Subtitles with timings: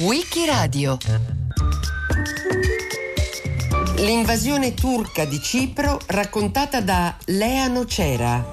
[0.00, 0.98] Wikiradio
[3.98, 8.50] L'invasione turca di Cipro raccontata da Lea Nocera.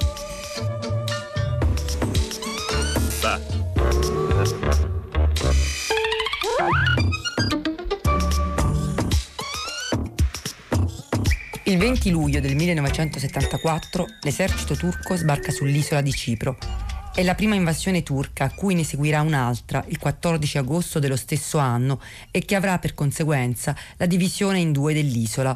[11.63, 16.82] Il 20 luglio del 1974 l'esercito turco sbarca sull'isola di Cipro.
[17.15, 21.59] È la prima invasione turca a cui ne seguirà un'altra il 14 agosto dello stesso
[21.59, 25.55] anno e che avrà per conseguenza la divisione in due dell'isola.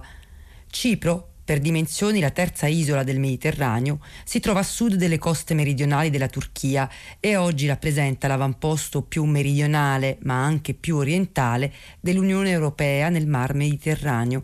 [0.70, 6.12] Cipro, per dimensioni la terza isola del Mediterraneo, si trova a sud delle coste meridionali
[6.12, 6.88] della Turchia
[7.20, 14.43] e oggi rappresenta l'avamposto più meridionale, ma anche più orientale, dell'Unione Europea nel Mar Mediterraneo.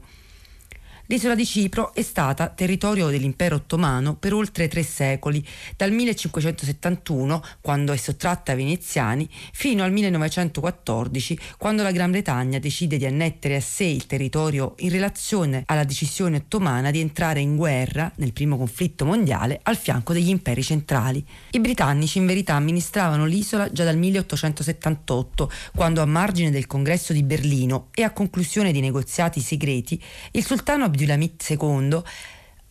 [1.13, 5.45] L'isola di Cipro è stata territorio dell'impero ottomano per oltre tre secoli,
[5.77, 12.97] dal 1571, quando è sottratta ai veneziani, fino al 1914, quando la Gran Bretagna decide
[12.97, 18.11] di annettere a sé il territorio in relazione alla decisione ottomana di entrare in guerra
[18.15, 21.23] nel primo conflitto mondiale al fianco degli imperi centrali.
[21.51, 27.21] I britannici in verità amministravano l'isola già dal 1878, quando a margine del congresso di
[27.21, 30.01] Berlino e a conclusione di negoziati segreti,
[30.31, 32.01] il sultano Abdulhamid II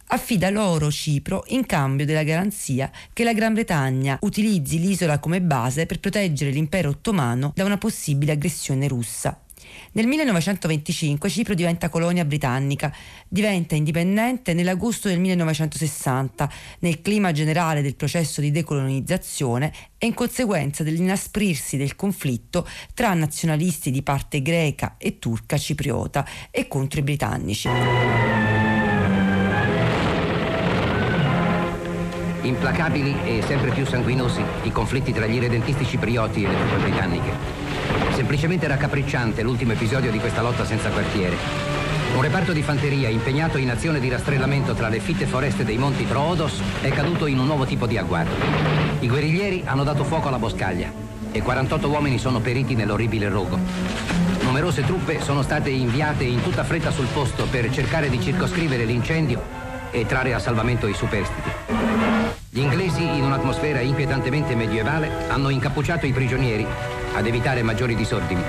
[0.08, 5.86] affida loro Cipro in cambio della garanzia che la Gran Bretagna utilizzi l'isola come base
[5.86, 9.41] per proteggere l'impero ottomano da una possibile aggressione russa.
[9.94, 12.90] Nel 1925 Cipro diventa colonia britannica,
[13.28, 20.82] diventa indipendente nell'agosto del 1960, nel clima generale del processo di decolonizzazione e in conseguenza
[20.82, 27.68] dell'inasprirsi del conflitto tra nazionalisti di parte greca e turca cipriota e contro i britannici.
[32.40, 38.01] Implacabili e sempre più sanguinosi i conflitti tra gli irredentisti ciprioti e le truppe britanniche.
[38.14, 41.36] Semplicemente raccapricciante l'ultimo episodio di questa lotta senza quartiere.
[42.14, 46.06] Un reparto di fanteria impegnato in azione di rastrellamento tra le fitte foreste dei monti
[46.06, 48.30] Troodos è caduto in un nuovo tipo di agguato.
[49.00, 50.92] I guerriglieri hanno dato fuoco alla boscaglia
[51.32, 53.58] e 48 uomini sono periti nell'orribile rogo.
[54.42, 59.42] Numerose truppe sono state inviate in tutta fretta sul posto per cercare di circoscrivere l'incendio
[59.90, 61.50] e trarre a salvamento i superstiti.
[62.50, 66.66] Gli inglesi, in un'atmosfera inquietantemente medievale, hanno incappucciato i prigionieri
[67.14, 68.42] ad evitare maggiori disordini.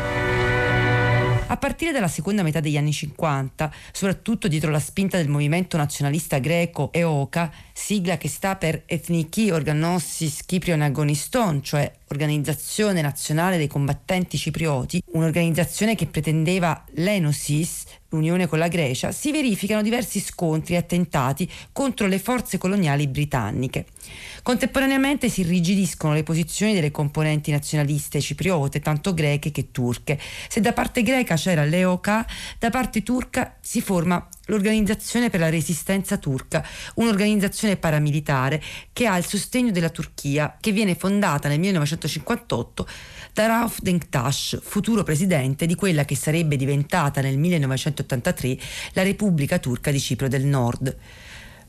[1.48, 6.40] A partire dalla seconda metà degli anni 50, soprattutto dietro la spinta del movimento nazionalista
[6.40, 14.38] greco EOKA, sigla che sta per Ethniki Organossis Kyprion Agoniston, cioè Organizzazione Nazionale dei Combattenti
[14.38, 21.50] Ciprioti, un'organizzazione che pretendeva l'Enosis, l'unione con la Grecia, si verificano diversi scontri e attentati
[21.72, 23.88] contro le forze coloniali britanniche.
[24.44, 30.20] Contemporaneamente si irrigidiscono le posizioni delle componenti nazionaliste cipriote, tanto greche che turche.
[30.48, 32.26] Se da parte greca c'era l'EOK,
[32.60, 36.66] da parte turca si forma l'Organizzazione per la Resistenza Turca,
[36.96, 38.62] un'organizzazione paramilitare
[38.92, 42.88] che ha il sostegno della Turchia, che viene fondata nel 1958
[43.34, 48.58] da Rauf Denktash, futuro presidente di quella che sarebbe diventata nel 1983
[48.94, 50.96] la Repubblica Turca di Cipro del Nord.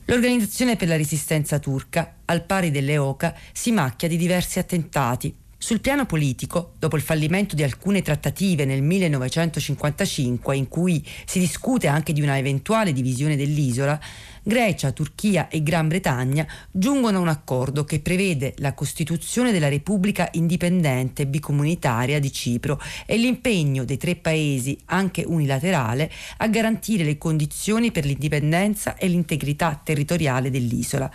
[0.07, 5.35] L'Organizzazione per la Resistenza Turca, al pari dell'EOCA, si macchia di diversi attentati,
[5.65, 11.87] sul piano politico, dopo il fallimento di alcune trattative nel 1955, in cui si discute
[11.87, 13.99] anche di una eventuale divisione dell'isola,
[14.47, 20.29] Grecia, Turchia e Gran Bretagna giungono a un accordo che prevede la costituzione della Repubblica
[20.33, 27.91] indipendente bicomunitaria di Cipro e l'impegno dei tre paesi, anche unilaterale, a garantire le condizioni
[27.91, 31.11] per l'indipendenza e l'integrità territoriale dell'isola.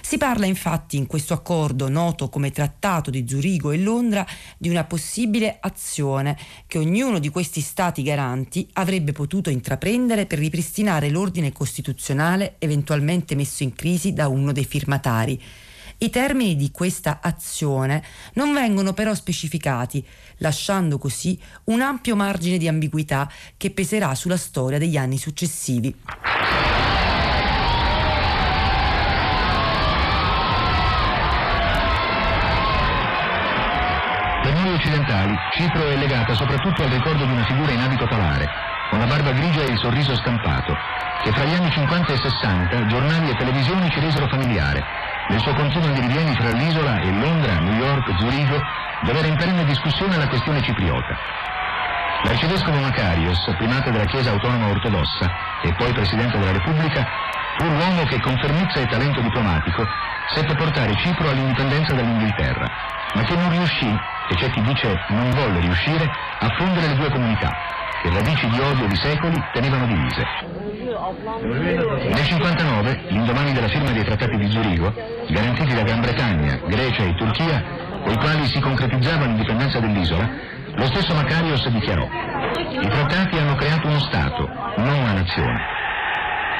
[0.00, 4.26] Si parla infatti in questo accordo, noto come Trattato di Zurigo e Londra,
[4.58, 11.10] di una possibile azione che ognuno di questi stati garanti avrebbe potuto intraprendere per ripristinare
[11.10, 15.40] l'ordine costituzionale eventualmente messo in crisi da uno dei firmatari.
[15.98, 18.02] I termini di questa azione
[18.34, 20.04] non vengono però specificati,
[20.38, 25.94] lasciando così un ampio margine di ambiguità che peserà sulla storia degli anni successivi.
[34.42, 38.71] Per noi occidentali, Cipro è legata soprattutto al ricordo di una figura in abito polare,
[38.92, 40.76] con la barba grigia e il sorriso scampato,
[41.22, 44.84] che fra gli anni 50 e 60 giornali e televisioni ci resero familiare,
[45.30, 48.60] nel suo continuo andirivieni fra l'isola e Londra, New York, Zurigo,
[49.00, 51.16] dove era in perenne discussione la questione cipriota.
[52.24, 55.26] L'arcivescovo Macarios, primate della Chiesa autonoma ortodossa
[55.62, 57.08] e poi Presidente della Repubblica,
[57.56, 59.88] fu l'uomo che con fermezza e talento diplomatico
[60.34, 62.68] seppe portare Cipro all'indipendenza dall'Inghilterra,
[63.14, 63.88] ma che non riuscì
[64.28, 66.04] e c'è chi dice non volle riuscire
[66.40, 67.50] a fondere le due comunità,
[68.02, 70.26] che radici di odio di secoli tenevano divise.
[71.40, 74.92] Nel 59, l'indomani della firma dei trattati di Zurigo,
[75.28, 77.62] garantiti da Gran Bretagna, Grecia e Turchia,
[78.02, 80.28] con i quali si concretizzava l'indipendenza dell'isola,
[80.74, 82.08] lo stesso Macarios dichiarò
[82.82, 85.60] i trattati hanno creato uno Stato, non una nazione.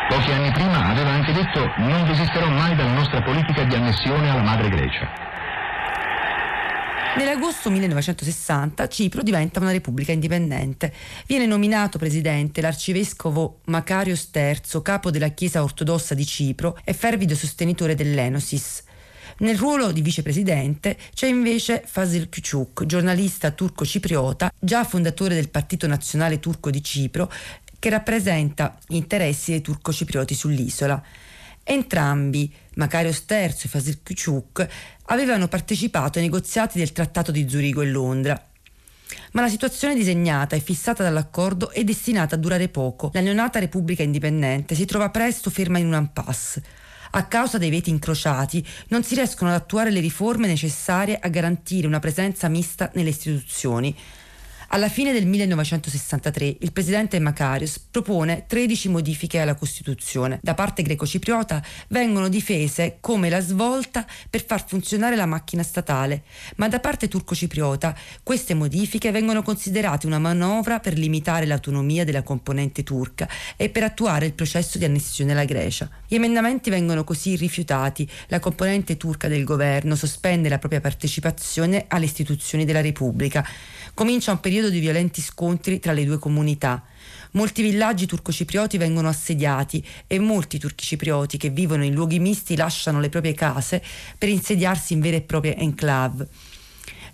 [0.08, 4.42] Pochi anni prima aveva anche detto non desisterò mai dalla nostra politica di annessione alla
[4.42, 5.31] madre Grecia.
[7.14, 10.94] Nell'agosto 1960 Cipro diventa una repubblica indipendente.
[11.26, 17.94] Viene nominato presidente l'arcivescovo Makarios III, capo della Chiesa ortodossa di Cipro e fervido sostenitore
[17.94, 18.82] dell'Enosis.
[19.38, 26.40] Nel ruolo di vicepresidente c'è invece Fazil Küçük, giornalista turco-cipriota, già fondatore del Partito Nazionale
[26.40, 27.30] Turco di Cipro,
[27.78, 31.02] che rappresenta gli interessi dei turco-ciprioti sull'isola.
[31.64, 34.68] Entrambi, Makarios III e Fazil Küçük,
[35.06, 38.46] avevano partecipato ai negoziati del Trattato di Zurigo e Londra.
[39.32, 43.10] Ma la situazione disegnata e fissata dall'accordo è destinata a durare poco.
[43.12, 46.62] La neonata Repubblica Indipendente si trova presto ferma in un impasse.
[47.14, 51.86] A causa dei veti incrociati non si riescono ad attuare le riforme necessarie a garantire
[51.86, 53.94] una presenza mista nelle istituzioni.
[54.74, 60.38] Alla fine del 1963 il presidente Makarios propone 13 modifiche alla Costituzione.
[60.42, 66.22] Da parte greco-cipriota vengono difese come la svolta per far funzionare la macchina statale,
[66.56, 72.82] ma da parte turco-cipriota queste modifiche vengono considerate una manovra per limitare l'autonomia della componente
[72.82, 73.28] turca
[73.58, 75.90] e per attuare il processo di annessione alla Grecia.
[76.08, 82.06] Gli emendamenti vengono così rifiutati, la componente turca del governo sospende la propria partecipazione alle
[82.06, 83.46] istituzioni della Repubblica.
[83.92, 86.84] Comincia un periodo di violenti scontri tra le due comunità.
[87.32, 93.00] Molti villaggi turco-ciprioti vengono assediati e molti turchi ciprioti che vivono in luoghi misti lasciano
[93.00, 93.82] le proprie case
[94.18, 96.28] per insediarsi in vere e proprie enclave.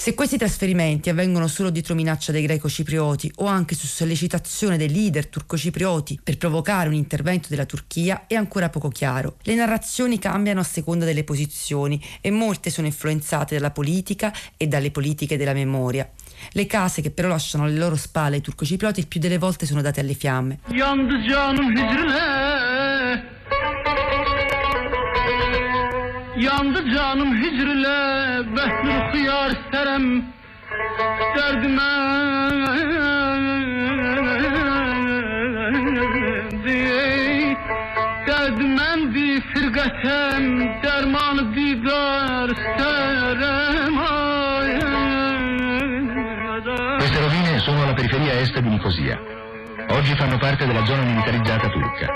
[0.01, 5.27] Se questi trasferimenti avvengono solo dietro minaccia dei greco-ciprioti o anche su sollecitazione dei leader
[5.27, 9.39] turco-ciprioti per provocare un intervento della Turchia è ancora poco chiaro.
[9.43, 14.93] Le narrazioni cambiano a seconda delle posizioni e molte sono influenzate dalla politica e dalle
[14.93, 16.09] politiche della memoria.
[16.53, 19.83] Le case che però lasciano alle loro spalle i turco-ciprioti il più delle volte sono
[19.83, 20.59] date alle fiamme.
[26.39, 27.99] Yandı canım hicrile
[28.57, 30.25] Behnur kıyar serem.
[31.37, 31.83] Derdime
[38.27, 43.98] Derdimen di firgatem Dermanı didar serem
[47.69, 49.21] sono alla periferia est di Nicosia.
[49.91, 52.07] Oggi fanno parte della zona militarizzata turca.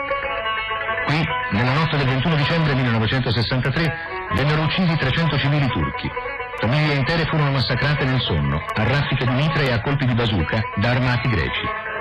[1.04, 3.94] Qui, nella notte del 21 dicembre 1963,
[4.34, 6.10] vennero uccisi 300 civili turchi.
[6.58, 10.58] Famiglie intere furono massacrate nel sonno, a raffiche di mitra e a colpi di bazooka,
[10.76, 11.91] da armati greci.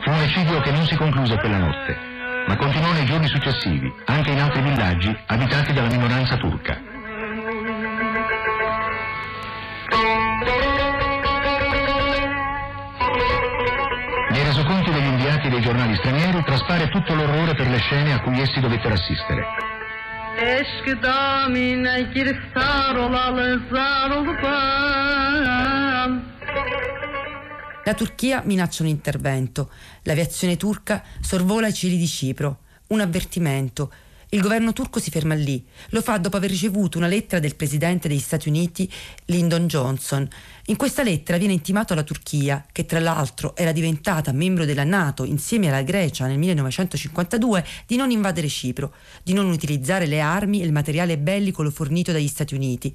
[0.00, 1.98] Fu un eccidio che non si concluse quella notte,
[2.46, 6.80] ma continuò nei giorni successivi, anche in altri villaggi abitati dalla minoranza turca.
[14.30, 18.40] Nei resoconti degli inviati dei giornali stranieri traspare tutto l'orrore per le scene a cui
[18.40, 19.44] essi dovettero assistere.
[20.38, 24.10] Eşk damine giriftar olalı zar
[27.88, 29.70] La Turchia minaccia un intervento.
[30.02, 32.58] L'aviazione turca sorvola i cieli di Cipro.
[32.88, 33.90] Un avvertimento.
[34.30, 35.64] Il governo turco si ferma lì.
[35.90, 38.90] Lo fa dopo aver ricevuto una lettera del presidente degli Stati Uniti,
[39.24, 40.28] Lyndon Johnson.
[40.66, 45.24] In questa lettera viene intimato alla Turchia, che tra l'altro era diventata membro della Nato
[45.24, 48.92] insieme alla Grecia nel 1952, di non invadere Cipro,
[49.22, 52.94] di non utilizzare le armi e il materiale bellico fornito dagli Stati Uniti.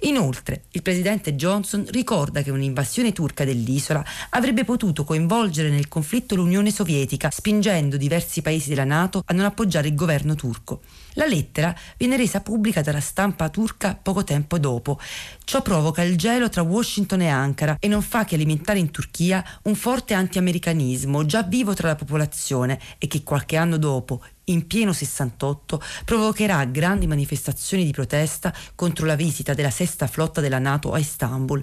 [0.00, 6.70] Inoltre, il presidente Johnson ricorda che un'invasione turca dell'isola avrebbe potuto coinvolgere nel conflitto l'Unione
[6.70, 10.82] Sovietica, spingendo diversi paesi della Nato a non appoggiare il governo turco.
[11.14, 14.98] La lettera viene resa pubblica dalla stampa turca poco tempo dopo.
[15.44, 19.44] Ciò provoca il gelo tra Washington e Ankara e non fa che alimentare in Turchia
[19.62, 24.92] un forte anti-americanismo già vivo tra la popolazione e che qualche anno dopo, in pieno
[24.92, 30.98] 68, provocherà grandi manifestazioni di protesta contro la visita della sesta flotta della Nato a
[30.98, 31.62] Istanbul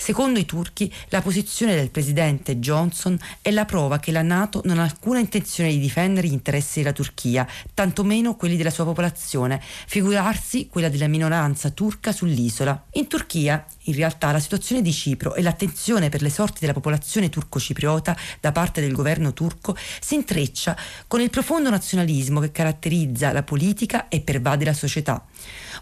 [0.00, 4.78] Secondo i turchi, la posizione del presidente Johnson è la prova che la Nato non
[4.78, 10.68] ha alcuna intenzione di difendere gli interessi della Turchia, tantomeno quelli della sua popolazione, figurarsi
[10.68, 12.86] quella della minoranza turca sull'isola.
[12.92, 17.28] In Turchia, in realtà, la situazione di Cipro e l'attenzione per le sorti della popolazione
[17.28, 20.76] turco-cipriota da parte del governo turco si intreccia
[21.08, 25.22] con il profondo nazionalismo che caratterizza la politica e pervade la società.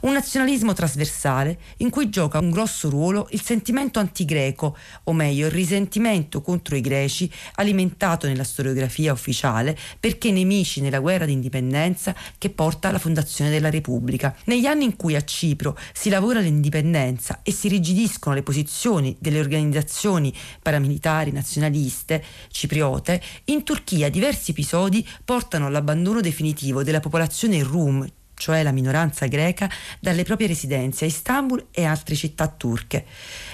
[0.06, 5.52] Un nazionalismo trasversale in cui gioca un grosso ruolo il sentimento antigreco, o meglio il
[5.52, 12.86] risentimento contro i greci alimentato nella storiografia ufficiale perché nemici nella guerra d'indipendenza che porta
[12.86, 14.32] alla fondazione della Repubblica.
[14.44, 19.40] Negli anni in cui a Cipro si lavora l'indipendenza e si rigidiscono le posizioni delle
[19.40, 20.32] organizzazioni
[20.62, 22.22] paramilitari nazionaliste
[22.52, 29.68] cipriote, in Turchia diversi episodi portano all'abbandono definitivo della popolazione rum cioè la minoranza greca,
[29.98, 33.04] dalle proprie residenze a Istanbul e altre città turche.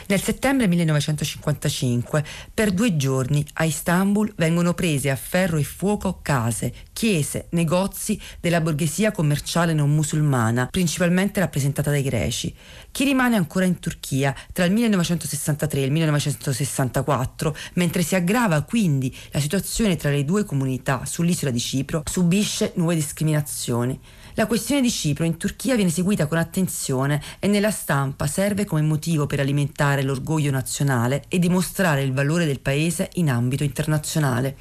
[0.07, 6.73] Nel settembre 1955, per due giorni a Istanbul vengono prese a ferro e fuoco case,
[6.93, 12.55] chiese, negozi della borghesia commerciale non musulmana, principalmente rappresentata dai greci.
[12.91, 19.15] Chi rimane ancora in Turchia tra il 1963 e il 1964, mentre si aggrava quindi
[19.31, 23.99] la situazione tra le due comunità sull'isola di Cipro, subisce nuove discriminazioni.
[24.35, 28.81] La questione di Cipro in Turchia viene seguita con attenzione e nella stampa serve come
[28.81, 34.57] motivo per alimentare l'orgoglio nazionale e dimostrare il valore del paese in ambito internazionale.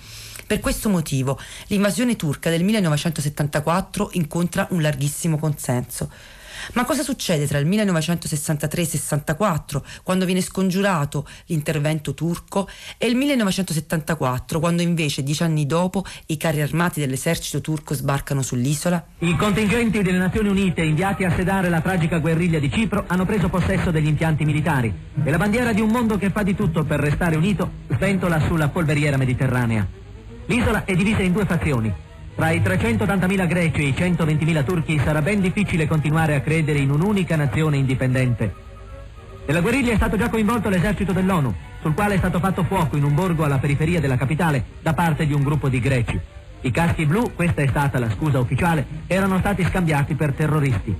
[0.45, 6.11] Per questo motivo l'invasione turca del 1974 incontra un larghissimo consenso.
[6.73, 13.07] Ma cosa succede tra il 1963 e il 64, quando viene scongiurato l'intervento turco, e
[13.07, 19.05] il 1974, quando invece, dieci anni dopo, i carri armati dell'esercito turco sbarcano sull'isola?
[19.19, 23.49] I contingenti delle Nazioni Unite inviati a sedare la tragica guerriglia di Cipro hanno preso
[23.49, 26.99] possesso degli impianti militari e la bandiera di un mondo che fa di tutto per
[26.99, 29.87] restare unito sventola sulla polveriera mediterranea.
[30.45, 31.93] L'isola è divisa in due fazioni,
[32.35, 36.89] tra i 380.000 greci e i 120.000 turchi sarà ben difficile continuare a credere in
[36.89, 38.69] un'unica nazione indipendente.
[39.45, 43.03] Nella guerriglia è stato già coinvolto l'esercito dell'ONU, sul quale è stato fatto fuoco in
[43.03, 46.19] un borgo alla periferia della capitale da parte di un gruppo di greci.
[46.61, 50.95] I caschi blu, questa è stata la scusa ufficiale, erano stati scambiati per terroristi.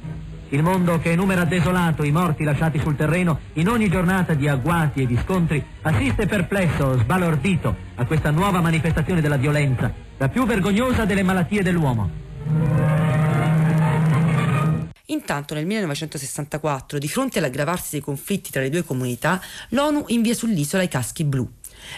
[0.50, 5.04] Il mondo che enumera desolato i morti lasciati sul terreno in ogni giornata di agguati
[5.04, 11.04] e di scontri assiste perplesso, sbalordito a questa nuova manifestazione della violenza, la più vergognosa
[11.04, 12.08] delle malattie dell'uomo.
[15.06, 20.84] Intanto nel 1964, di fronte all'aggravarsi dei conflitti tra le due comunità, l'ONU invia sull'isola
[20.84, 21.52] i caschi blu.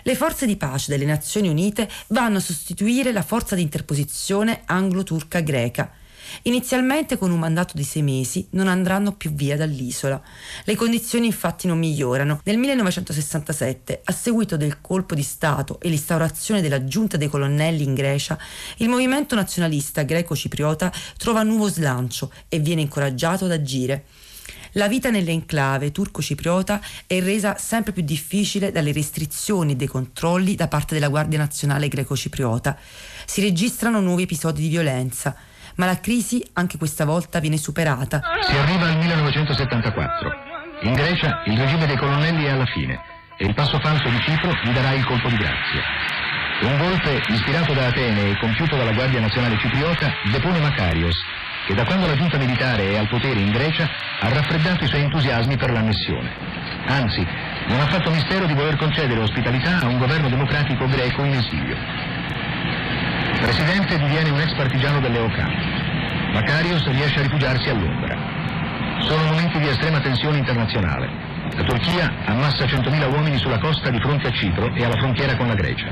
[0.03, 5.41] Le forze di pace delle Nazioni Unite vanno a sostituire la forza di interposizione anglo-turca
[5.41, 5.91] greca
[6.43, 10.21] Inizialmente con un mandato di sei mesi non andranno più via dall'isola.
[10.63, 12.41] Le condizioni infatti non migliorano.
[12.43, 17.93] Nel 1967, a seguito del colpo di Stato e l'instaurazione della giunta dei colonnelli in
[17.93, 18.37] Grecia,
[18.77, 24.05] il movimento nazionalista greco-cipriota trova nuovo slancio e viene incoraggiato ad agire.
[24.75, 30.95] La vita nell'enclave turco-cipriota è resa sempre più difficile dalle restrizioni dei controlli da parte
[30.95, 32.77] della Guardia Nazionale greco-cipriota.
[33.25, 35.35] Si registrano nuovi episodi di violenza
[35.75, 38.21] ma la crisi anche questa volta viene superata.
[38.41, 40.31] Si arriva al 1974.
[40.83, 42.99] In Grecia il regime dei colonnelli è alla fine
[43.37, 45.81] e il passo falso di Cipro gli darà il colpo di grazia.
[46.61, 51.17] Un golpe ispirato da Atene e compiuto dalla Guardia Nazionale Cipriota depone Makarios,
[51.67, 53.89] che da quando la giunta militare è al potere in Grecia
[54.19, 56.31] ha raffreddato i suoi entusiasmi per l'annessione.
[56.85, 57.25] Anzi,
[57.67, 61.75] non ha fatto mistero di voler concedere ospitalità a un governo democratico greco in esilio.
[63.43, 65.37] Presidente diviene un ex partigiano dell'EOK.
[66.31, 68.17] Macarios riesce a rifugiarsi a Londra.
[69.01, 71.09] Sono momenti di estrema tensione internazionale.
[71.53, 75.47] La Turchia ammassa 100.000 uomini sulla costa di fronte a Cipro e alla frontiera con
[75.47, 75.91] la Grecia.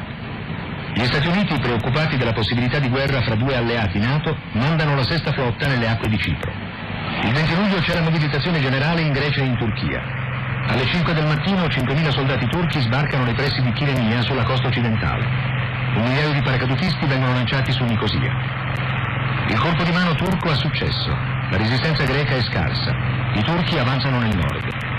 [0.94, 5.34] Gli Stati Uniti, preoccupati della possibilità di guerra fra due alleati NATO, mandano la sesta
[5.34, 6.52] flotta nelle acque di Cipro.
[7.24, 10.02] Il 20 luglio c'è la mobilitazione generale in Grecia e in Turchia.
[10.68, 15.61] Alle 5 del mattino 5.000 soldati turchi sbarcano nei pressi di Chirenia sulla costa occidentale.
[15.94, 18.32] Un migliaio di paracadutisti vengono lanciati su Nicosia.
[19.50, 21.10] Il colpo di mano turco ha successo.
[21.50, 22.96] La resistenza greca è scarsa.
[23.36, 24.92] I turchi avanzano nel nord.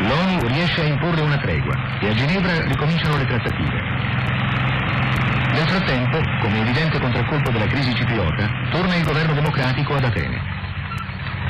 [0.00, 3.82] L'ONU riesce a imporre una tregua e a Ginevra ricominciano le trattative.
[5.52, 10.40] Nel frattempo, come evidente contraccolpo della crisi cipriota, torna il governo democratico ad Atene.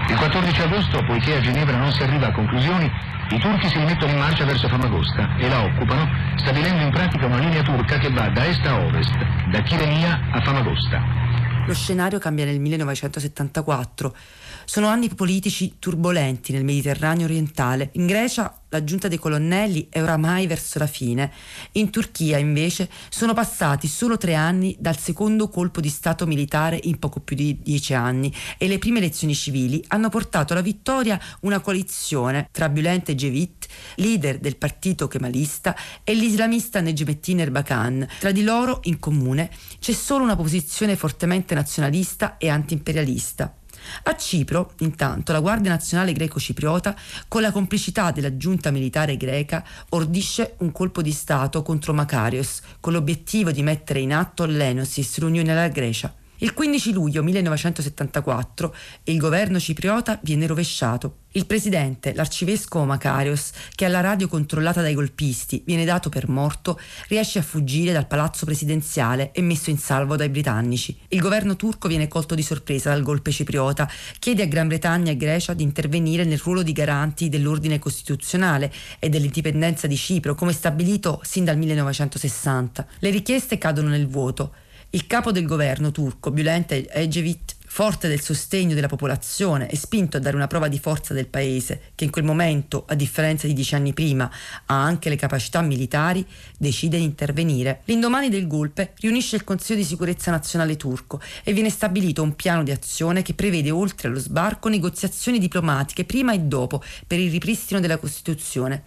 [0.08, 2.90] Il 14 agosto, poiché a Ginevra non si arriva a conclusioni,
[3.30, 7.38] i turchi si rimettono in marcia verso Famagosta e la occupano, stabilendo in pratica una
[7.38, 9.14] linea turca che va da est a ovest,
[9.50, 11.02] da Chirenia a Famagosta.
[11.66, 14.14] Lo scenario cambia nel 1974.
[14.70, 17.88] Sono anni politici turbolenti nel Mediterraneo orientale.
[17.92, 21.32] In Grecia la giunta dei colonnelli è oramai verso la fine.
[21.72, 26.98] In Turchia, invece, sono passati solo tre anni dal secondo colpo di Stato militare in
[26.98, 31.60] poco più di dieci anni e le prime elezioni civili hanno portato alla vittoria una
[31.60, 38.06] coalizione tra Bülent Ecevit, leader del partito kemalista, e l'islamista Necmettin Erbakan.
[38.18, 43.57] Tra di loro, in comune, c'è solo una posizione fortemente nazionalista e antiimperialista.
[44.04, 50.54] A Cipro, intanto, la Guardia Nazionale greco-cipriota, con la complicità della giunta militare greca, ordisce
[50.58, 55.68] un colpo di Stato contro Makarios, con l'obiettivo di mettere in atto l'Enosis, l'unione alla
[55.68, 56.14] Grecia.
[56.40, 58.72] Il 15 luglio 1974
[59.04, 61.22] il governo cipriota viene rovesciato.
[61.32, 66.78] Il presidente, l'arcivescovo Makarios, che alla radio controllata dai golpisti viene dato per morto,
[67.08, 70.96] riesce a fuggire dal palazzo presidenziale e messo in salvo dai britannici.
[71.08, 73.90] Il governo turco viene colto di sorpresa dal golpe cipriota,
[74.20, 79.08] chiede a Gran Bretagna e Grecia di intervenire nel ruolo di garanti dell'ordine costituzionale e
[79.08, 82.86] dell'indipendenza di Cipro, come stabilito sin dal 1960.
[83.00, 84.52] Le richieste cadono nel vuoto.
[84.90, 90.20] Il capo del governo turco, Bülent Ecevit, forte del sostegno della popolazione e spinto a
[90.20, 93.74] dare una prova di forza del paese, che in quel momento, a differenza di dieci
[93.74, 94.28] anni prima,
[94.66, 97.82] ha anche le capacità militari, decide di intervenire.
[97.84, 102.62] L'indomani del golpe riunisce il Consiglio di sicurezza nazionale turco e viene stabilito un piano
[102.62, 107.80] di azione che prevede oltre allo sbarco negoziazioni diplomatiche prima e dopo per il ripristino
[107.80, 108.82] della Costituzione.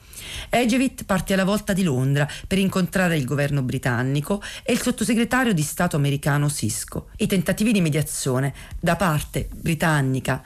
[0.50, 5.62] Ecevit parte alla volta di Londra per incontrare il governo britannico e il sottosegretario di
[5.62, 7.10] Stato americano Cisco.
[7.18, 10.44] I tentativi di mediazione da parte britannica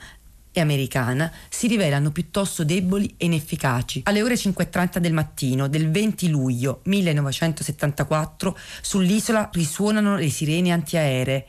[0.52, 4.02] e americana si rivelano piuttosto deboli e inefficaci.
[4.04, 11.46] Alle ore 5.30 del mattino del 20 luglio 1974 sull'isola risuonano le sirene antiaeree.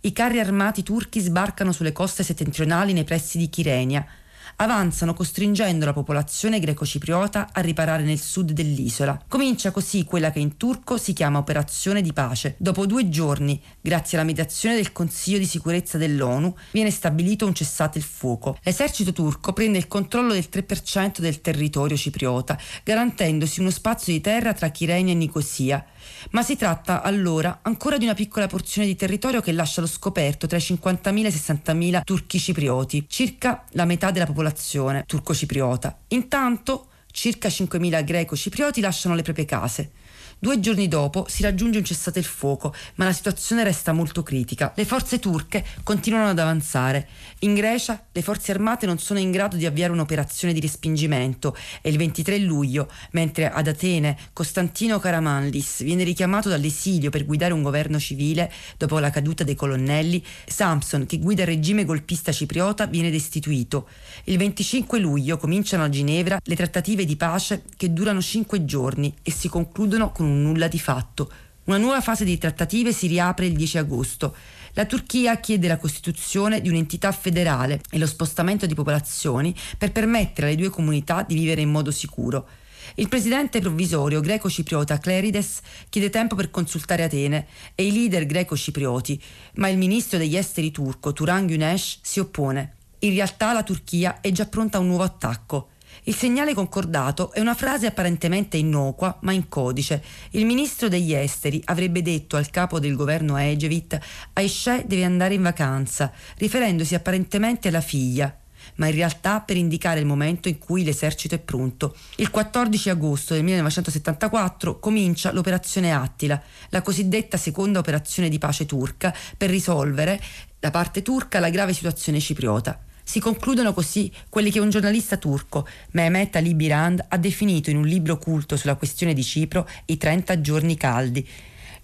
[0.00, 4.06] I carri armati turchi sbarcano sulle coste settentrionali nei pressi di Kyrenia
[4.56, 9.20] avanzano costringendo la popolazione greco-cipriota a riparare nel sud dell'isola.
[9.28, 12.54] Comincia così quella che in turco si chiama operazione di pace.
[12.58, 17.98] Dopo due giorni, grazie alla mediazione del Consiglio di sicurezza dell'ONU, viene stabilito un cessate
[17.98, 18.58] il fuoco.
[18.62, 24.52] L'esercito turco prende il controllo del 3% del territorio cipriota, garantendosi uno spazio di terra
[24.52, 25.84] tra Kyrenia e Nicosia
[26.30, 30.46] ma si tratta allora ancora di una piccola porzione di territorio che lascia lo scoperto
[30.46, 35.98] tra i 50.000 e i 60.000 turchi ciprioti, circa la metà della popolazione turco-cipriota.
[36.08, 39.90] Intanto circa 5.000 greco-ciprioti lasciano le proprie case.
[40.38, 44.70] Due giorni dopo si raggiunge un cessate il fuoco, ma la situazione resta molto critica.
[44.76, 47.08] Le forze turche continuano ad avanzare.
[47.38, 51.88] In Grecia le forze armate non sono in grado di avviare un'operazione di respingimento e
[51.88, 57.98] il 23 luglio, mentre ad Atene Costantino Karamanlis viene richiamato dall'esilio per guidare un governo
[57.98, 63.88] civile dopo la caduta dei colonnelli, Samson, che guida il regime golpista cipriota, viene destituito.
[64.24, 69.30] Il 25 luglio cominciano a Ginevra le trattative di pace che durano cinque giorni e
[69.30, 71.30] si concludono con un nulla di fatto.
[71.64, 74.36] Una nuova fase di trattative si riapre il 10 agosto.
[74.74, 80.48] La Turchia chiede la costituzione di un'entità federale e lo spostamento di popolazioni per permettere
[80.48, 82.46] alle due comunità di vivere in modo sicuro.
[82.94, 89.20] Il presidente provvisorio greco-cipriota Clerides chiede tempo per consultare Atene e i leader greco-ciprioti,
[89.54, 92.74] ma il ministro degli esteri turco Turan Güneş si oppone.
[93.00, 95.70] In realtà la Turchia è già pronta a un nuovo attacco.
[96.08, 100.00] Il segnale concordato è una frase apparentemente innocua, ma in codice.
[100.30, 103.98] Il ministro degli esteri avrebbe detto al capo del governo Ecevit
[104.34, 108.38] Aisha deve andare in vacanza, riferendosi apparentemente alla figlia
[108.76, 111.94] ma in realtà per indicare il momento in cui l'esercito è pronto.
[112.16, 116.40] Il 14 agosto del 1974 comincia l'operazione Attila,
[116.70, 120.20] la cosiddetta seconda operazione di pace turca, per risolvere
[120.58, 122.85] da parte turca la grave situazione cipriota.
[123.08, 127.86] Si concludono così quelli che un giornalista turco, Mehmet Ali Birand, ha definito in un
[127.86, 131.26] libro culto sulla questione di Cipro i 30 giorni caldi.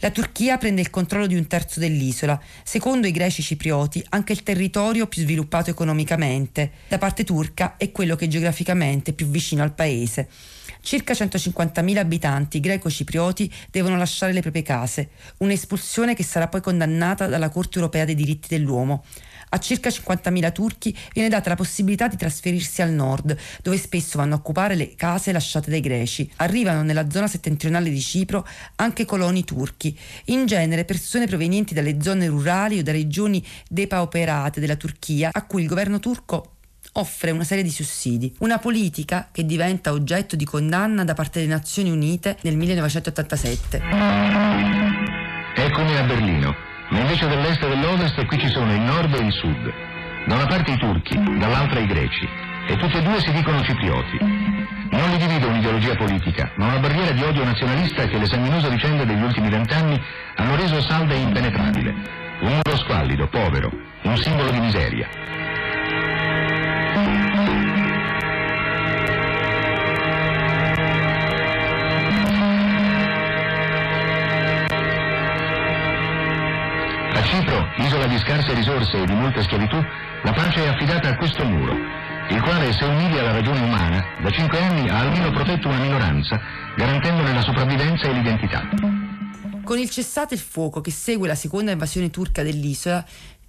[0.01, 4.43] La Turchia prende il controllo di un terzo dell'isola, secondo i greci ciprioti anche il
[4.43, 6.73] territorio più sviluppato economicamente.
[6.89, 10.29] Da parte turca è quello che è geograficamente più vicino al paese.
[10.81, 17.49] Circa 150.000 abitanti greco-ciprioti devono lasciare le proprie case, un'espulsione che sarà poi condannata dalla
[17.49, 19.05] Corte europea dei diritti dell'uomo.
[19.55, 24.35] A circa 50.000 turchi viene data la possibilità di trasferirsi al nord, dove spesso vanno
[24.35, 26.31] a occupare le case lasciate dai greci.
[26.37, 32.29] Arrivano nella zona settentrionale di Cipro anche coloni turchi, in genere persone provenienti dalle zone
[32.29, 36.53] rurali o da regioni depauperate della Turchia, a cui il governo turco
[36.93, 41.53] offre una serie di sussidi, una politica che diventa oggetto di condanna da parte delle
[41.53, 43.83] Nazioni Unite nel 1987.
[45.55, 46.72] Eccomi a Berlino.
[46.92, 49.72] Ma invece dell'est e dell'ovest qui ci sono il nord e il sud.
[50.26, 52.28] Da una parte i turchi, dall'altra i greci,
[52.66, 54.18] e tutti e due si dicono ciprioti.
[54.20, 59.07] Non li divide un'ideologia politica, ma una barriera di odio nazionalista che le sanguinose vicende
[59.07, 60.00] degli ultimi vent'anni
[60.37, 61.94] hanno reso salda e impenetrabile.
[62.40, 63.70] Un muro squallido, povero,
[64.02, 65.09] un simbolo di miseria.
[77.33, 79.83] Cipro, isola di scarse risorse e di molta schiavitù,
[80.23, 81.73] la pace è affidata a questo muro,
[82.29, 86.38] il quale, se umilia alla ragione umana, da cinque anni ha almeno protetto una minoranza,
[86.77, 88.68] garantendone la sopravvivenza e l'identità.
[89.64, 93.03] Con il cessate il fuoco che segue la seconda invasione turca dell'isola,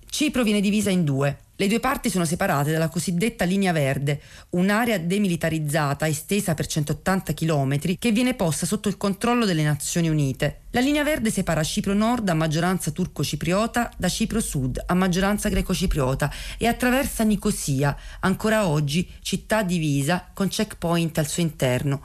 [0.10, 1.40] Cipro viene divisa in due.
[1.56, 4.20] Le due parti sono separate dalla cosiddetta linea verde,
[4.52, 10.62] un'area demilitarizzata estesa per 180 km che viene posta sotto il controllo delle Nazioni Unite.
[10.72, 16.34] La linea verde separa Cipro Nord a maggioranza turco-cipriota da Cipro Sud a maggioranza greco-cipriota
[16.58, 22.02] e attraversa Nicosia, ancora oggi città divisa con checkpoint al suo interno.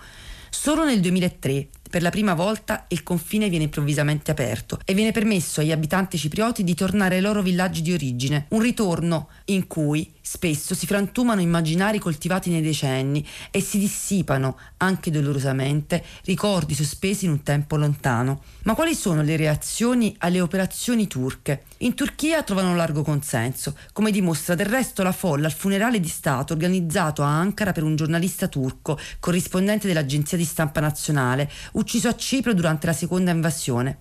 [0.51, 5.61] Solo nel 2003 per la prima volta il confine viene improvvisamente aperto e viene permesso
[5.61, 10.75] agli abitanti ciprioti di tornare ai loro villaggi di origine, un ritorno in cui spesso
[10.75, 17.43] si frantumano immaginari coltivati nei decenni e si dissipano, anche dolorosamente, ricordi sospesi in un
[17.43, 18.43] tempo lontano.
[18.65, 21.63] Ma quali sono le reazioni alle operazioni turche?
[21.79, 26.53] In Turchia trovano largo consenso, come dimostra del resto la folla al funerale di Stato
[26.53, 32.55] organizzato a Ankara per un giornalista turco, corrispondente dell'agenzia di stampa nazionale, ucciso a Cipro
[32.55, 33.99] durante la seconda invasione.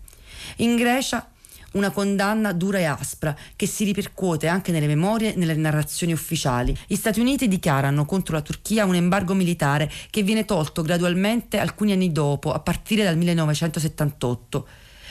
[0.58, 1.30] In Grecia
[1.74, 6.76] una condanna dura e aspra che si ripercuote anche nelle memorie e nelle narrazioni ufficiali.
[6.88, 11.92] Gli Stati Uniti dichiarano contro la Turchia un embargo militare che viene tolto gradualmente alcuni
[11.92, 14.68] anni dopo, a partire dal 1978.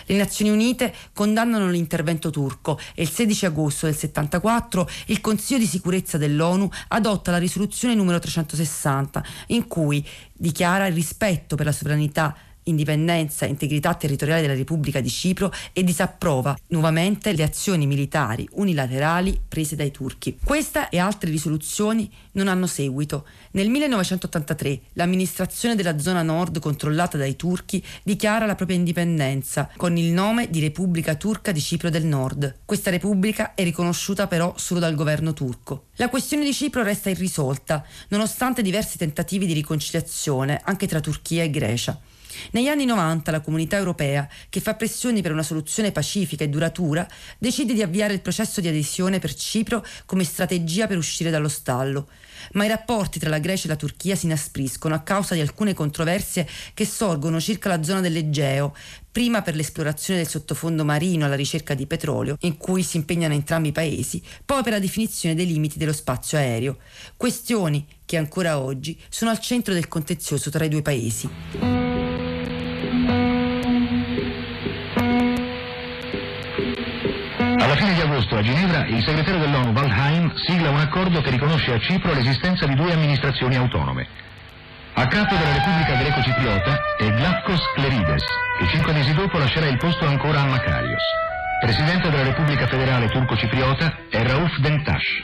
[0.09, 5.66] Le Nazioni Unite condannano l'intervento turco e il 16 agosto del 74 il Consiglio di
[5.66, 12.37] sicurezza dell'ONU adotta la risoluzione numero 360 in cui dichiara il rispetto per la sovranità
[12.66, 19.40] indipendenza e integrità territoriale della Repubblica di Cipro e disapprova nuovamente le azioni militari unilaterali
[19.46, 20.38] prese dai turchi.
[20.42, 23.26] Questa e altre risoluzioni non hanno seguito.
[23.52, 30.12] Nel 1983 l'amministrazione della zona nord controllata dai turchi dichiara la propria indipendenza con il
[30.12, 32.61] nome di Repubblica Turca di Cipro del Nord.
[32.64, 35.87] Questa repubblica è riconosciuta però solo dal governo turco.
[35.96, 41.50] La questione di Cipro resta irrisolta, nonostante diversi tentativi di riconciliazione anche tra Turchia e
[41.50, 41.98] Grecia.
[42.53, 47.07] Negli anni 90 la comunità europea, che fa pressioni per una soluzione pacifica e duratura,
[47.38, 52.09] decide di avviare il processo di adesione per Cipro come strategia per uscire dallo stallo.
[52.53, 55.75] Ma i rapporti tra la Grecia e la Turchia si inaspriscono a causa di alcune
[55.75, 58.75] controversie che sorgono circa la zona dell'Egeo,
[59.11, 63.68] prima per l'esplorazione del sottofondo marino alla ricerca di petrolio, in cui si impegnano entrambi
[63.68, 66.77] i paesi, poi per la definizione dei limiti dello spazio aereo.
[67.16, 71.86] Questioni che ancora oggi sono al centro del contenzioso tra i due paesi.
[78.16, 82.64] Agosto a Ginevra il segretario dell'ONU Waldheim sigla un accordo che riconosce a Cipro l'esistenza
[82.64, 84.07] di due amministrazioni autonome.
[84.94, 88.24] A capo della Repubblica Greco-Cipriota è Glafkos Klerides,
[88.59, 91.02] che cinque mesi dopo lascerà il posto ancora a Makarios.
[91.61, 95.22] Presidente della Repubblica Federale Turco-Cipriota è Rauf Denktash.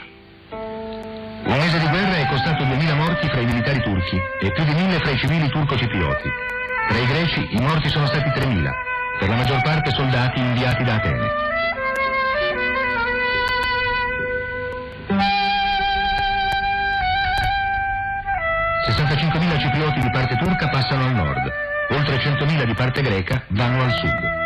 [0.51, 4.73] Un mese di guerra è costato 2000 morti fra i militari turchi e più di
[4.75, 6.29] 1000 fra i civili turco-ciprioti.
[6.89, 8.71] Tra i greci i morti sono stati 3000,
[9.17, 11.52] per la maggior parte soldati inviati da Atene.
[19.93, 21.51] 65.000 ciprioti di parte turca passano al nord,
[21.89, 24.41] oltre 100.000 di parte greca vanno al sud.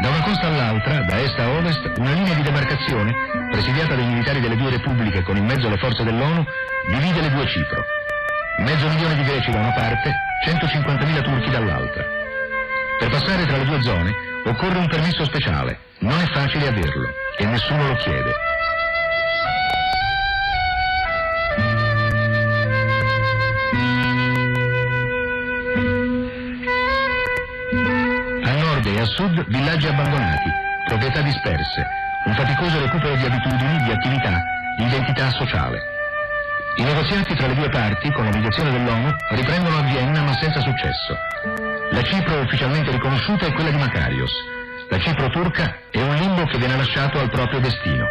[0.00, 3.12] Da una costa all'altra, da est a ovest, una linea di demarcazione,
[3.50, 6.44] presidiata dai militari delle due repubbliche con in mezzo le forze dell'ONU,
[6.88, 7.84] divide le due Cipro.
[8.60, 10.14] Mezzo milione di greci da una parte,
[10.46, 12.04] 150.000 turchi dall'altra.
[12.98, 14.14] Per passare tra le due zone
[14.46, 18.49] occorre un permesso speciale, non è facile averlo e nessuno lo chiede.
[29.20, 30.48] Sud villaggi abbandonati,
[30.86, 31.86] proprietà disperse,
[32.24, 34.42] un faticoso recupero di abitudini, di attività,
[34.78, 35.78] di identità sociale.
[36.76, 40.60] I negoziati tra le due parti, con la mediazione dell'ONU, riprendono a Vienna ma senza
[40.60, 41.18] successo.
[41.90, 44.32] La Cipro ufficialmente riconosciuta è quella di Makarios.
[44.88, 48.06] La Cipro turca è un limbo che viene lasciato al proprio destino.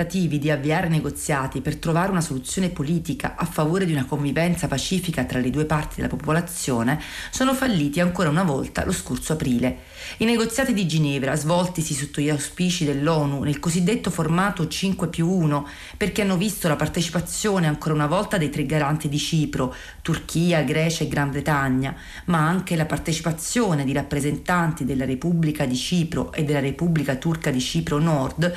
[0.00, 5.24] Tentativi di avviare negoziati per trovare una soluzione politica a favore di una convivenza pacifica
[5.24, 6.98] tra le due parti della popolazione
[7.30, 9.80] sono falliti ancora una volta lo scorso aprile.
[10.18, 15.68] I negoziati di Ginevra, svoltisi sotto gli auspici dell'ONU nel cosiddetto formato 5 più 1,
[15.98, 21.04] perché hanno visto la partecipazione ancora una volta dei tre garanti di Cipro, Turchia, Grecia
[21.04, 21.94] e Gran Bretagna,
[22.26, 27.60] ma anche la partecipazione di rappresentanti della Repubblica di Cipro e della Repubblica Turca di
[27.60, 28.54] Cipro Nord,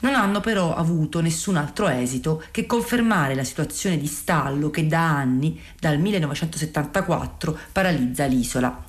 [0.00, 5.16] non hanno però avuto nessun altro esito che confermare la situazione di stallo che da
[5.16, 8.84] anni, dal 1974, paralizza l'isola.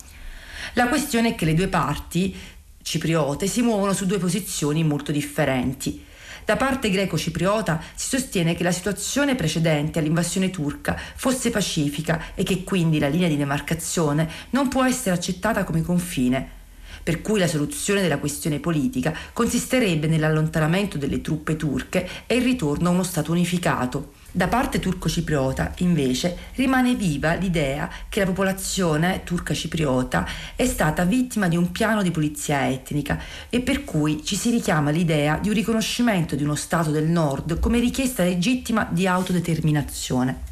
[0.74, 2.36] La questione è che le due parti
[2.82, 6.06] cipriote si muovono su due posizioni molto differenti.
[6.46, 12.64] Da parte greco-cipriota si sostiene che la situazione precedente all'invasione turca fosse pacifica e che
[12.64, 16.60] quindi la linea di demarcazione non può essere accettata come confine
[17.04, 22.90] per cui la soluzione della questione politica consisterebbe nell'allontanamento delle truppe turche e il ritorno
[22.90, 24.20] a uno Stato unificato.
[24.34, 31.58] Da parte turco-cipriota, invece, rimane viva l'idea che la popolazione turca-cipriota è stata vittima di
[31.58, 36.38] un piano di pulizia etnica e per cui ci si richiama l'idea di un riconoscimento
[36.38, 40.51] di uno Stato del Nord come richiesta legittima di autodeterminazione.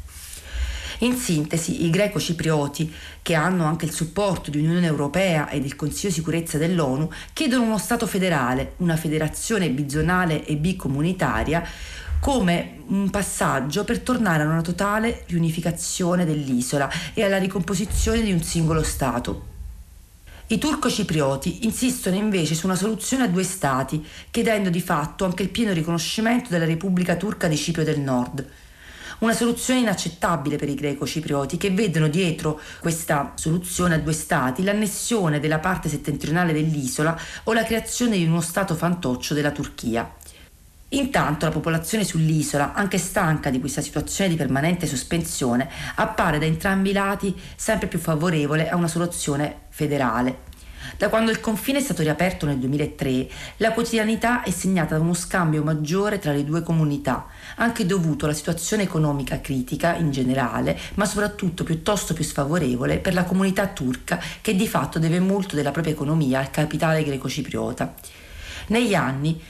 [1.02, 6.12] In sintesi, i greco-ciprioti, che hanno anche il supporto di Unione Europea e del Consiglio
[6.12, 11.66] Sicurezza dell'ONU, chiedono uno Stato federale, una federazione bizonale e bicomunitaria,
[12.20, 18.42] come un passaggio per tornare a una totale riunificazione dell'isola e alla ricomposizione di un
[18.42, 19.46] singolo Stato.
[20.48, 25.48] I turco-ciprioti insistono invece su una soluzione a due Stati, chiedendo di fatto anche il
[25.48, 28.46] pieno riconoscimento della Repubblica Turca di Cipro del Nord.
[29.20, 35.40] Una soluzione inaccettabile per i greco-ciprioti che vedono dietro questa soluzione a due stati l'annessione
[35.40, 40.10] della parte settentrionale dell'isola o la creazione di uno stato fantoccio della Turchia.
[40.92, 46.88] Intanto la popolazione sull'isola, anche stanca di questa situazione di permanente sospensione, appare da entrambi
[46.88, 50.48] i lati sempre più favorevole a una soluzione federale.
[50.96, 55.14] Da quando il confine è stato riaperto nel 2003, la quotidianità è segnata da uno
[55.14, 61.04] scambio maggiore tra le due comunità, anche dovuto alla situazione economica critica in generale, ma
[61.04, 65.92] soprattutto piuttosto più sfavorevole per la comunità turca che di fatto deve molto della propria
[65.92, 67.94] economia al capitale greco-cipriota.
[68.68, 69.40] Negli anni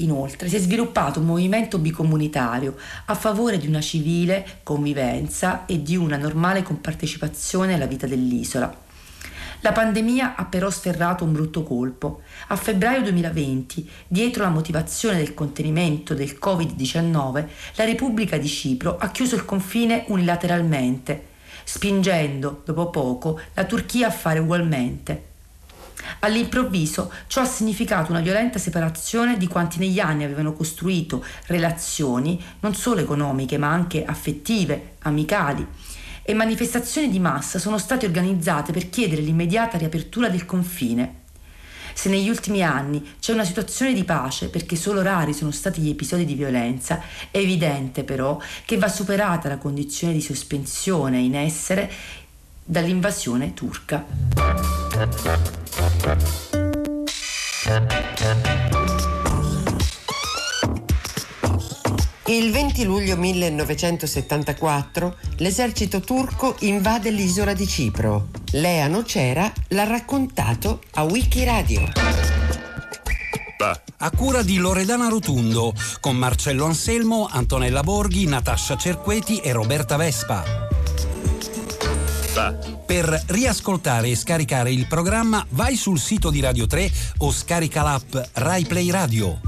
[0.00, 5.96] Inoltre si è sviluppato un movimento bicomunitario a favore di una civile convivenza e di
[5.96, 8.86] una normale compartecipazione alla vita dell'isola.
[9.62, 12.22] La pandemia ha però sferrato un brutto colpo.
[12.48, 19.10] A febbraio 2020, dietro la motivazione del contenimento del Covid-19, la Repubblica di Cipro ha
[19.10, 21.26] chiuso il confine unilateralmente,
[21.64, 25.26] spingendo, dopo poco, la Turchia a fare ugualmente.
[26.20, 32.74] All'improvviso ciò ha significato una violenta separazione di quanti negli anni avevano costruito relazioni non
[32.76, 35.66] solo economiche ma anche affettive, amicali
[36.28, 41.20] e manifestazioni di massa sono state organizzate per chiedere l'immediata riapertura del confine.
[41.94, 45.88] Se negli ultimi anni c'è una situazione di pace perché solo rari sono stati gli
[45.88, 51.90] episodi di violenza, è evidente però che va superata la condizione di sospensione in essere
[52.62, 54.04] dall'invasione turca.
[62.28, 68.28] Il 20 luglio 1974 l'esercito turco invade l'isola di Cipro.
[68.50, 71.88] Lea Nocera l'ha raccontato a Wikiradio.
[73.96, 80.44] A cura di Loredana Rotundo, con Marcello Anselmo, Antonella Borghi, Natascia Cerqueti e Roberta Vespa.
[82.84, 88.14] Per riascoltare e scaricare il programma vai sul sito di Radio 3 o scarica l'app
[88.34, 89.40] Rai Play Radio.